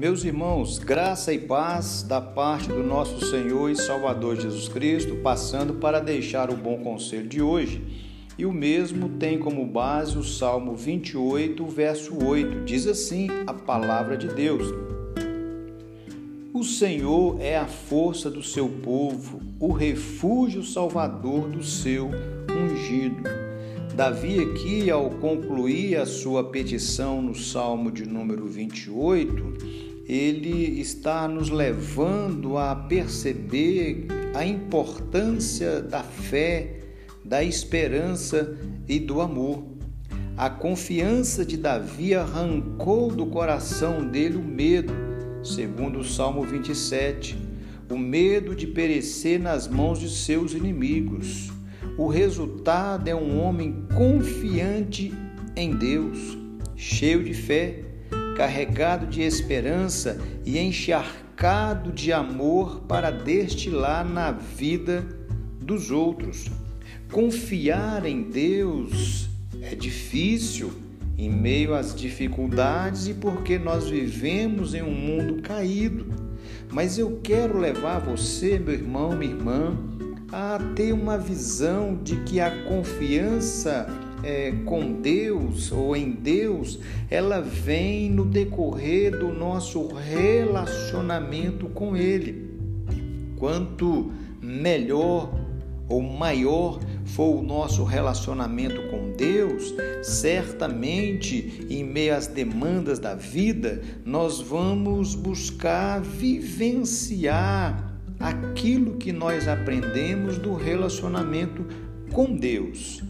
[0.00, 5.74] Meus irmãos, graça e paz da parte do nosso Senhor e Salvador Jesus Cristo, passando
[5.74, 7.82] para deixar o bom conselho de hoje.
[8.38, 12.64] E o mesmo tem como base o Salmo 28, verso 8.
[12.64, 14.72] Diz assim a palavra de Deus:
[16.54, 22.08] O Senhor é a força do seu povo, o refúgio salvador do seu
[22.48, 23.22] ungido.
[23.94, 31.50] Davi, aqui, ao concluir a sua petição no Salmo de número 28, ele está nos
[31.50, 36.80] levando a perceber a importância da fé,
[37.24, 39.62] da esperança e do amor.
[40.36, 44.92] A confiança de Davi arrancou do coração dele o medo,
[45.44, 47.38] segundo o Salmo 27,
[47.88, 51.52] o medo de perecer nas mãos de seus inimigos.
[51.96, 55.14] O resultado é um homem confiante
[55.54, 56.36] em Deus,
[56.74, 57.89] cheio de fé,
[58.40, 65.06] carregado de esperança e encharcado de amor para destilar na vida
[65.60, 66.46] dos outros.
[67.12, 69.28] Confiar em Deus
[69.60, 70.72] é difícil
[71.18, 76.06] em meio às dificuldades e porque nós vivemos em um mundo caído.
[76.72, 79.76] Mas eu quero levar você, meu irmão, minha irmã,
[80.32, 83.86] a ter uma visão de que a confiança
[84.22, 86.78] é, com Deus ou em Deus,
[87.10, 92.50] ela vem no decorrer do nosso relacionamento com Ele.
[93.36, 95.32] Quanto melhor
[95.88, 103.82] ou maior for o nosso relacionamento com Deus, certamente, em meio às demandas da vida,
[104.04, 111.66] nós vamos buscar vivenciar aquilo que nós aprendemos do relacionamento
[112.12, 113.02] com Deus.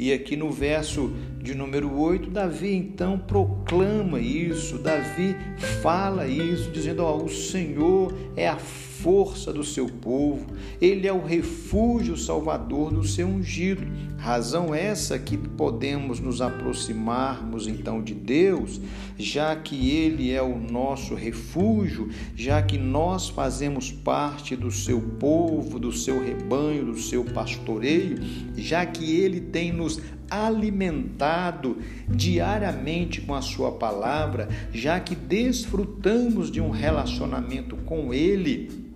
[0.00, 5.34] E aqui no verso de número 8, Davi então proclama isso, Davi
[5.82, 8.56] fala isso, dizendo: ó, o Senhor é a
[9.02, 10.46] força do seu povo,
[10.80, 13.86] ele é o refúgio salvador do seu ungido.
[14.16, 18.80] Razão essa que podemos nos aproximarmos então de Deus,
[19.16, 25.78] já que ele é o nosso refúgio, já que nós fazemos parte do seu povo,
[25.78, 28.18] do seu rebanho, do seu pastoreio,
[28.56, 31.78] já que ele tem nos alimentado
[32.08, 38.87] diariamente com a Sua palavra, já que desfrutamos de um relacionamento com Ele,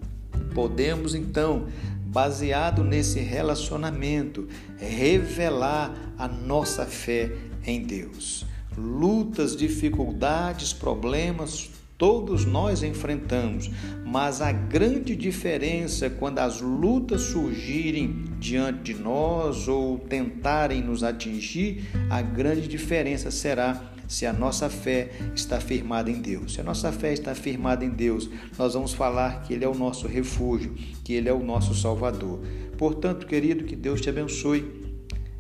[0.52, 1.66] podemos então,
[2.06, 4.48] baseado nesse relacionamento,
[4.78, 7.30] revelar a nossa fé
[7.66, 8.44] em Deus.
[8.76, 11.70] Lutas, dificuldades, problemas,
[12.02, 13.70] todos nós enfrentamos,
[14.04, 21.88] mas a grande diferença quando as lutas surgirem diante de nós ou tentarem nos atingir,
[22.10, 26.54] a grande diferença será se a nossa fé está firmada em Deus.
[26.54, 29.74] Se a nossa fé está firmada em Deus, nós vamos falar que Ele é o
[29.74, 30.74] nosso refúgio,
[31.04, 32.40] que Ele é o nosso Salvador.
[32.76, 34.82] Portanto, querido, que Deus te abençoe.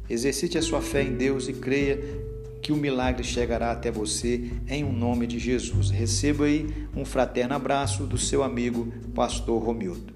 [0.08, 1.98] Exercite a sua fé em Deus e creia
[2.62, 5.90] que o milagre chegará até você em um nome de Jesus.
[5.90, 10.12] Receba aí um fraterno abraço do seu amigo, Pastor Romildo.